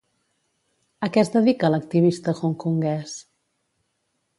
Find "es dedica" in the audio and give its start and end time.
1.25-1.71